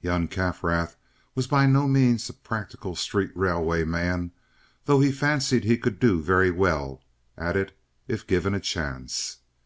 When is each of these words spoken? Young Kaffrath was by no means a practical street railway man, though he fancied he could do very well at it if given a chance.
Young 0.00 0.28
Kaffrath 0.28 0.96
was 1.34 1.46
by 1.46 1.66
no 1.66 1.86
means 1.86 2.26
a 2.30 2.32
practical 2.32 2.96
street 2.96 3.30
railway 3.36 3.84
man, 3.84 4.30
though 4.86 5.00
he 5.00 5.12
fancied 5.12 5.64
he 5.64 5.76
could 5.76 6.00
do 6.00 6.22
very 6.22 6.50
well 6.50 7.02
at 7.36 7.54
it 7.54 7.76
if 8.08 8.26
given 8.26 8.54
a 8.54 8.60
chance. 8.60 9.40